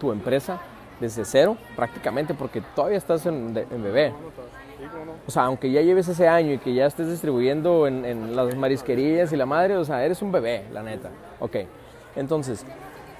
tu 0.00 0.10
empresa 0.10 0.58
desde 0.98 1.24
cero 1.24 1.56
prácticamente 1.76 2.34
porque 2.34 2.60
todavía 2.74 2.98
estás 2.98 3.24
en, 3.26 3.54
de- 3.54 3.66
en 3.70 3.82
bebé. 3.82 4.12
O 5.26 5.30
sea, 5.30 5.44
aunque 5.44 5.70
ya 5.70 5.82
lleves 5.82 6.08
ese 6.08 6.26
año 6.26 6.54
y 6.54 6.58
que 6.58 6.74
ya 6.74 6.86
estés 6.86 7.08
distribuyendo 7.08 7.86
en, 7.86 8.04
en 8.04 8.34
las 8.34 8.56
marisquerías 8.56 9.32
y 9.32 9.36
la 9.36 9.46
madre, 9.46 9.76
o 9.76 9.84
sea, 9.84 10.04
eres 10.04 10.20
un 10.22 10.32
bebé, 10.32 10.64
la 10.72 10.82
neta. 10.82 11.10
Ok, 11.38 11.56
entonces, 12.16 12.64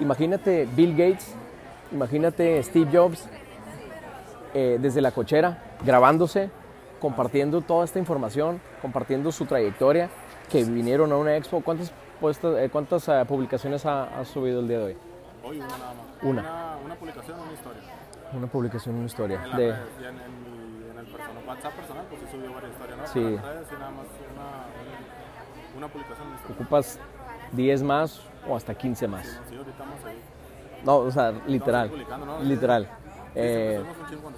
imagínate 0.01 0.67
Bill 0.75 0.93
Gates, 0.97 1.35
imagínate 1.93 2.63
Steve 2.63 2.89
Jobs 2.93 3.29
eh, 4.55 4.79
desde 4.81 5.01
la 5.01 5.13
cochera, 5.13 5.63
grabándose, 5.85 6.51
compartiendo 7.01 7.61
toda 7.61 7.85
esta 7.85 7.99
información, 7.99 8.61
compartiendo 8.83 9.31
su 9.31 9.45
trayectoria, 9.47 10.09
que 10.51 10.65
vinieron 10.65 11.13
a 11.13 11.17
una 11.17 11.37
expo. 11.37 11.61
¿Cuántas, 11.61 11.93
puestas- 12.21 12.57
eh, 12.59 12.69
cuántas 12.71 13.07
eh, 13.09 13.23
publicaciones 13.29 13.85
ha, 13.87 14.19
ha 14.19 14.25
subido 14.25 14.61
el 14.61 14.69
día 14.69 14.79
de 14.79 14.85
hoy? 14.85 14.97
Hoy 15.45 15.57
una 15.59 15.69
nada 15.69 15.95
más. 15.95 16.23
Una. 16.23 16.60
Publicación, 17.31 17.41
una 17.41 17.53
historia. 17.53 17.83
Una 18.33 18.47
publicación, 18.47 18.95
una 18.97 19.07
historia. 19.07 19.45
En 19.45 19.57
De, 19.57 19.73
redes 19.73 19.79
y 20.01 20.05
en, 20.05 20.09
en 20.09 20.15
mi, 20.43 20.91
en 20.91 20.99
el 20.99 21.07
personal, 21.07 21.45
WhatsApp 21.47 21.73
personal, 21.75 22.05
pues 22.09 22.21
sí 22.23 22.27
subió 22.31 22.53
varias 22.55 22.73
historias, 22.73 22.99
¿no? 22.99 23.07
Sí. 23.07 23.21
Redes 23.21 23.69
y 23.71 23.75
nada 23.75 23.91
más 23.91 24.07
una, 24.35 25.79
una 25.79 25.89
publicación, 25.89 26.27
una 26.29 26.37
historia. 26.37 26.57
ocupas 26.57 26.99
10 27.53 27.83
más 27.83 28.21
o 28.49 28.57
hasta 28.57 28.75
15 28.75 29.09
más. 29.09 29.27
Sí, 29.49 29.55
ahorita 29.57 29.71
estamos 29.71 30.05
ahí. 30.05 30.19
No, 30.85 30.97
o 30.99 31.11
sea, 31.11 31.33
literal. 31.47 31.91
¿no? 32.25 32.41
Literal. 32.43 32.85
Sí, 32.85 32.91
Eh, 33.37 33.83
pues, 33.85 34.13
esto. 34.13 34.31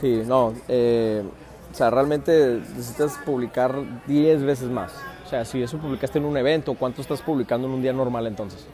sí, 0.00 0.22
no. 0.26 0.54
eh, 0.68 1.22
o 1.70 1.74
sea, 1.74 1.90
realmente 1.90 2.60
necesitas 2.74 3.18
publicar 3.24 3.74
10 4.06 4.42
veces 4.44 4.68
más. 4.70 4.94
O 5.26 5.28
sea, 5.28 5.44
si 5.44 5.62
eso 5.62 5.76
publicaste 5.78 6.18
en 6.18 6.24
un 6.24 6.36
evento, 6.38 6.74
¿cuánto 6.74 7.02
estás 7.02 7.20
publicando 7.20 7.68
en 7.68 7.74
un 7.74 7.82
día 7.82 7.92
normal 7.92 8.26
entonces? 8.26 8.66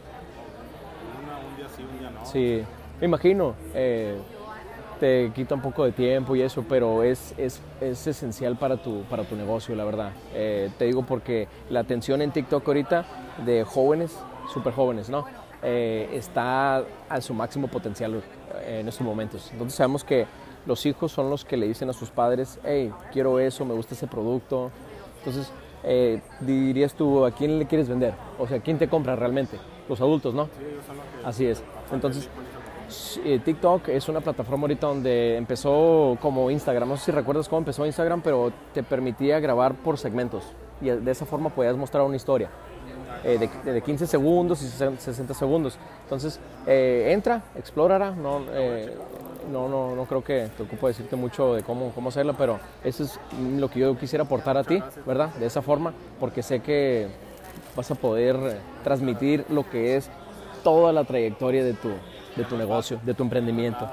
Una, 1.25 1.38
un 1.38 1.57
día 1.57 1.67
sí, 1.75 1.83
un 1.83 1.99
día 1.99 2.11
no. 2.11 2.25
Sí, 2.25 2.64
me 3.05 3.09
imagino. 3.09 3.55
eh, 3.75 4.17
te 4.99 5.33
quita 5.35 5.57
un 5.57 5.61
poco 5.61 5.85
de 5.85 5.93
tiempo 5.93 6.37
y 6.37 6.41
eso, 6.43 6.65
pero 6.67 7.03
es, 7.03 7.35
es, 7.37 7.61
es 7.81 8.07
esencial 8.07 8.57
para 8.57 8.77
tu, 8.79 9.03
para 9.03 9.25
tu 9.25 9.35
negocio, 9.37 9.75
la 9.75 9.85
verdad. 9.85 10.13
Eh, 10.33 10.71
te 10.79 10.85
digo 10.87 11.03
porque 11.05 11.49
la 11.69 11.81
atención 11.81 12.23
en 12.23 12.31
TikTok 12.31 12.67
ahorita 12.67 13.05
de 13.45 13.65
jóvenes, 13.65 14.17
súper 14.53 14.73
jóvenes, 14.73 15.11
¿no? 15.11 15.27
Eh, 15.63 16.09
está 16.13 16.85
a 17.09 17.21
su 17.21 17.35
máximo 17.35 17.67
potencial 17.67 18.23
en 18.67 18.87
estos 18.89 19.05
momentos. 19.05 19.51
Entonces 19.53 19.77
sabemos 19.77 20.05
que 20.05 20.27
los 20.65 20.87
hijos 20.87 21.11
son 21.13 21.29
los 21.29 21.45
que 21.45 21.57
le 21.59 21.67
dicen 21.67 21.91
a 21.91 21.93
sus 21.93 22.11
padres, 22.11 22.59
hey, 22.65 22.91
quiero 23.13 23.41
eso, 23.41 23.65
me 23.67 23.75
gusta 23.75 23.95
ese 23.95 24.07
producto. 24.07 24.71
Entonces, 25.19 25.53
eh, 25.83 26.23
dirías 26.41 26.95
tú, 26.95 27.27
¿a 27.27 27.33
quién 27.33 27.59
le 27.59 27.67
quieres 27.67 27.89
vender? 27.89 28.15
O 28.39 28.47
sea, 28.47 28.61
¿quién 28.61 28.79
te 28.79 28.89
compra 28.89 29.17
realmente? 29.17 29.59
Los 29.89 30.01
adultos, 30.01 30.33
¿no? 30.33 30.45
Sí, 30.47 30.51
ellos 30.71 30.85
son 30.87 30.97
los 30.97 31.05
que- 31.05 31.27
Así 31.27 31.47
es. 31.47 31.63
Entonces, 31.93 32.29
TikTok 33.45 33.88
es 33.88 34.09
una 34.09 34.21
plataforma 34.21 34.62
ahorita 34.62 34.87
donde 34.87 35.37
empezó 35.37 36.17
como 36.21 36.50
Instagram. 36.50 36.88
No 36.88 36.97
sé 36.97 37.07
si 37.07 37.12
recuerdas 37.12 37.49
cómo 37.49 37.61
empezó 37.61 37.85
Instagram, 37.87 38.21
pero 38.23 38.53
te 38.73 38.83
permitía 38.83 39.41
grabar 39.41 39.75
por 39.75 39.99
segmentos. 39.99 40.45
Y 40.81 40.88
de 40.91 41.11
esa 41.11 41.25
forma 41.26 41.50
podías 41.50 41.76
mostrar 41.76 42.05
una 42.05 42.17
historia. 42.17 42.50
eh, 43.25 43.38
de, 43.64 43.73
de 43.73 43.81
15 43.83 44.07
segundos 44.07 44.62
y 44.62 44.69
60 44.69 45.35
segundos. 45.35 45.79
Entonces, 46.03 46.38
eh, 46.67 47.09
entra, 47.12 47.43
explórala. 47.57 48.11
No, 48.11 48.43
eh, 48.53 48.95
no, 49.50 49.69
no, 49.69 49.95
no 49.95 50.05
creo 50.05 50.23
que 50.23 50.49
te 50.57 50.62
ocupo 50.62 50.88
decirte 50.88 51.17
mucho 51.17 51.55
de 51.55 51.62
cómo, 51.62 51.91
cómo 51.95 52.09
hacerla, 52.11 52.35
pero 52.35 52.59
eso 52.83 53.05
es 53.05 53.19
lo 53.59 53.69
que 53.71 53.81
yo 53.81 53.97
quisiera 53.97 54.25
aportar 54.25 54.57
a 54.57 54.64
ti, 54.64 54.83
¿verdad? 55.07 55.31
De 55.35 55.47
esa 55.47 55.62
forma, 55.62 55.93
porque 56.21 56.43
sé 56.43 56.61
que 56.61 57.09
vas 57.76 57.91
a 57.91 57.95
poder 57.95 58.37
eh, 58.37 58.57
transmitir 58.83 59.45
lo 59.49 59.69
que 59.69 59.97
es 59.97 60.11
toda 60.62 60.93
la 60.93 61.05
trayectoria 61.05 61.62
de 61.64 61.75
tu, 61.75 61.91
de 62.37 62.45
tu 62.45 62.57
negocio, 62.57 63.00
de 63.05 63.14
tu 63.14 63.23
emprendimiento, 63.23 63.88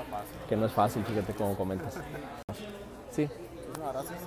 que 0.50 0.56
no 0.56 0.66
es 0.66 0.72
fácil, 0.72 1.04
fíjate 1.04 1.34
cómo 1.34 1.56
comentas. 1.56 1.98
Sí, 3.12 3.28
gracias. 3.92 4.20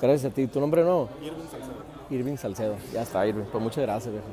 gracias 0.00 0.32
a 0.32 0.34
ti. 0.34 0.46
¿Tu 0.46 0.60
nombre 0.60 0.82
no? 0.82 1.08
Irving 1.20 1.46
Salcedo. 1.50 1.74
Irving 2.10 2.36
Salcedo. 2.36 2.76
Ya 2.92 3.02
está, 3.02 3.26
Irving. 3.26 3.44
Pues 3.50 3.62
muchas 3.62 3.82
gracias, 3.82 4.12
viejo. 4.12 4.26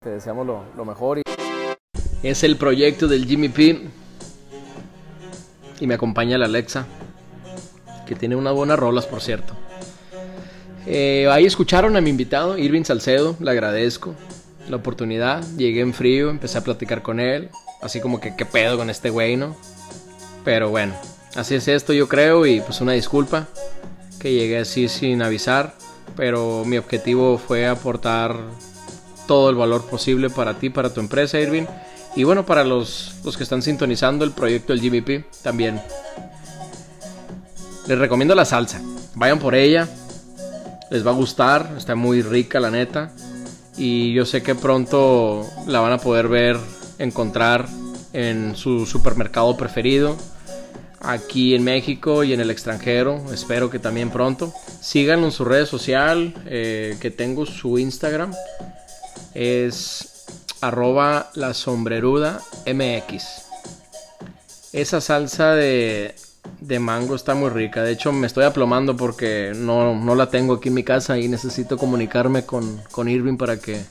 Te 0.00 0.10
deseamos 0.10 0.46
lo, 0.46 0.62
lo 0.76 0.84
mejor. 0.84 1.22
Es 2.22 2.42
el 2.42 2.56
proyecto 2.56 3.06
del 3.06 3.26
Jimmy 3.26 3.48
P. 3.48 3.88
Y 5.80 5.86
me 5.86 5.94
acompaña 5.94 6.38
la 6.38 6.46
Alexa, 6.46 6.86
que 8.06 8.14
tiene 8.14 8.36
unas 8.36 8.54
buenas 8.54 8.78
rolas, 8.78 9.06
por 9.06 9.20
cierto. 9.20 9.54
Eh, 10.86 11.28
ahí 11.30 11.46
escucharon 11.46 11.96
a 11.96 12.00
mi 12.00 12.10
invitado, 12.10 12.58
Irving 12.58 12.84
Salcedo. 12.84 13.36
Le 13.40 13.50
agradezco 13.50 14.14
la 14.68 14.76
oportunidad. 14.76 15.42
Llegué 15.56 15.80
en 15.80 15.94
frío, 15.94 16.30
empecé 16.30 16.58
a 16.58 16.64
platicar 16.64 17.02
con 17.02 17.20
él. 17.20 17.50
Así 17.84 18.00
como 18.00 18.20
que, 18.20 18.34
¿qué 18.34 18.44
pedo 18.44 18.76
con 18.76 18.90
este 18.90 19.10
güey, 19.10 19.36
no? 19.36 19.54
Pero 20.44 20.70
bueno, 20.70 20.94
así 21.36 21.54
es 21.54 21.68
esto, 21.68 21.92
yo 21.92 22.08
creo. 22.08 22.44
Y 22.46 22.60
pues 22.60 22.80
una 22.80 22.92
disculpa 22.92 23.46
que 24.18 24.32
llegué 24.32 24.58
así 24.58 24.88
sin 24.88 25.22
avisar 25.22 25.74
pero 26.16 26.64
mi 26.64 26.78
objetivo 26.78 27.38
fue 27.38 27.66
aportar 27.66 28.36
todo 29.26 29.50
el 29.50 29.56
valor 29.56 29.86
posible 29.86 30.30
para 30.30 30.54
ti, 30.54 30.70
para 30.70 30.92
tu 30.92 31.00
empresa, 31.00 31.40
Irving. 31.40 31.64
Y 32.14 32.24
bueno, 32.24 32.46
para 32.46 32.62
los, 32.62 33.14
los 33.24 33.36
que 33.36 33.42
están 33.42 33.62
sintonizando 33.62 34.24
el 34.24 34.30
proyecto 34.30 34.72
del 34.72 34.82
GBP 34.82 35.24
también. 35.42 35.80
Les 37.86 37.98
recomiendo 37.98 38.34
la 38.34 38.44
salsa. 38.44 38.80
Vayan 39.14 39.38
por 39.38 39.54
ella. 39.54 39.88
Les 40.90 41.04
va 41.04 41.10
a 41.10 41.14
gustar. 41.14 41.74
Está 41.76 41.96
muy 41.96 42.22
rica, 42.22 42.60
la 42.60 42.70
neta. 42.70 43.10
Y 43.76 44.12
yo 44.12 44.24
sé 44.24 44.42
que 44.42 44.54
pronto 44.54 45.44
la 45.66 45.80
van 45.80 45.92
a 45.92 45.98
poder 45.98 46.28
ver, 46.28 46.56
encontrar 46.98 47.68
en 48.12 48.54
su 48.56 48.86
supermercado 48.86 49.56
preferido 49.56 50.16
aquí 51.04 51.54
en 51.54 51.64
México 51.64 52.24
y 52.24 52.32
en 52.32 52.40
el 52.40 52.50
extranjero. 52.50 53.22
Espero 53.32 53.70
que 53.70 53.78
también 53.78 54.10
pronto. 54.10 54.52
Síganlo 54.80 55.26
en 55.26 55.32
su 55.32 55.44
red 55.44 55.66
social, 55.66 56.34
eh, 56.46 56.96
que 57.00 57.10
tengo 57.10 57.46
su 57.46 57.78
Instagram. 57.78 58.34
Es 59.34 60.24
arroba 60.60 61.30
la 61.34 61.54
sombreruda 61.54 62.40
MX. 62.66 63.24
Esa 64.72 65.00
salsa 65.00 65.54
de, 65.54 66.14
de 66.60 66.78
mango 66.78 67.14
está 67.14 67.34
muy 67.34 67.50
rica. 67.50 67.82
De 67.82 67.92
hecho, 67.92 68.12
me 68.12 68.26
estoy 68.26 68.44
aplomando 68.44 68.96
porque 68.96 69.52
no, 69.54 69.94
no 69.94 70.14
la 70.14 70.30
tengo 70.30 70.54
aquí 70.54 70.68
en 70.68 70.74
mi 70.74 70.84
casa 70.84 71.18
y 71.18 71.28
necesito 71.28 71.76
comunicarme 71.76 72.44
con, 72.44 72.80
con 72.90 73.08
Irving 73.08 73.36
para 73.36 73.58
que, 73.58 73.84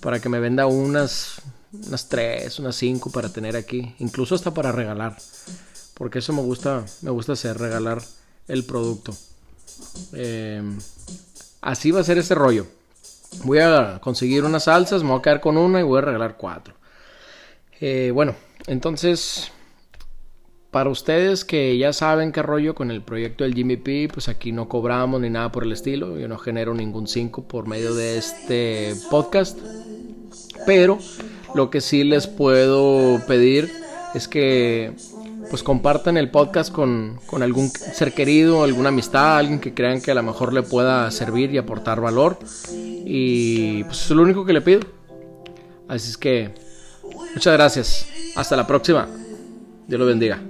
para 0.00 0.20
que 0.20 0.28
me 0.28 0.38
venda 0.38 0.66
unas, 0.66 1.40
unas 1.86 2.08
tres, 2.08 2.58
unas 2.58 2.76
cinco 2.76 3.10
para 3.10 3.28
tener 3.28 3.56
aquí. 3.56 3.94
Incluso 3.98 4.34
hasta 4.34 4.52
para 4.52 4.72
regalar. 4.72 5.16
Porque 5.94 6.18
eso 6.18 6.32
me 6.32 6.42
gusta, 6.42 6.84
me 7.02 7.10
gusta 7.10 7.32
hacer, 7.32 7.58
regalar 7.58 8.02
el 8.48 8.64
producto. 8.64 9.14
Em, 10.12 10.78
así 11.60 11.90
va 11.90 12.00
a 12.00 12.04
ser 12.04 12.18
ese 12.18 12.34
rollo. 12.34 12.66
Voy 13.44 13.58
a 13.58 14.00
conseguir 14.02 14.44
unas 14.44 14.64
salsas, 14.64 15.02
me 15.02 15.10
voy 15.10 15.18
a 15.18 15.22
quedar 15.22 15.40
con 15.40 15.56
una 15.56 15.80
y 15.80 15.82
voy 15.82 15.98
a 15.98 16.02
regalar 16.02 16.36
cuatro. 16.36 16.74
Eh, 17.80 18.10
bueno, 18.14 18.34
entonces 18.66 19.50
para 20.74 20.90
ustedes 20.90 21.44
que 21.44 21.78
ya 21.78 21.92
saben 21.92 22.32
qué 22.32 22.42
rollo 22.42 22.74
con 22.74 22.90
el 22.90 23.00
proyecto 23.00 23.44
del 23.44 23.54
Jimmy 23.54 23.76
P, 23.76 24.08
pues 24.12 24.28
aquí 24.28 24.50
no 24.50 24.68
cobramos 24.68 25.20
ni 25.20 25.30
nada 25.30 25.52
por 25.52 25.62
el 25.62 25.70
estilo. 25.70 26.18
Yo 26.18 26.26
no 26.26 26.36
genero 26.36 26.74
ningún 26.74 27.06
5 27.06 27.44
por 27.44 27.68
medio 27.68 27.94
de 27.94 28.18
este 28.18 28.92
podcast. 29.08 29.56
Pero 30.66 30.98
lo 31.54 31.70
que 31.70 31.80
sí 31.80 32.04
les 32.04 32.26
puedo 32.26 33.20
pedir 33.26 33.72
es 34.14 34.28
que 34.28 34.92
pues 35.50 35.62
compartan 35.62 36.16
el 36.16 36.30
podcast 36.30 36.72
con, 36.72 37.20
con 37.26 37.42
algún 37.42 37.68
ser 37.68 38.12
querido, 38.12 38.64
alguna 38.64 38.88
amistad, 38.88 39.38
alguien 39.38 39.60
que 39.60 39.74
crean 39.74 40.00
que 40.00 40.10
a 40.10 40.14
lo 40.14 40.22
mejor 40.22 40.52
le 40.52 40.62
pueda 40.62 41.10
servir 41.10 41.52
y 41.52 41.58
aportar 41.58 42.00
valor. 42.00 42.38
Y 42.72 43.84
pues 43.84 44.04
es 44.04 44.10
lo 44.10 44.22
único 44.22 44.44
que 44.44 44.52
le 44.52 44.60
pido. 44.60 44.80
Así 45.88 46.10
es 46.10 46.16
que 46.16 46.50
muchas 47.34 47.52
gracias. 47.52 48.06
Hasta 48.36 48.56
la 48.56 48.66
próxima. 48.66 49.06
Dios 49.86 50.00
lo 50.00 50.06
bendiga. 50.06 50.40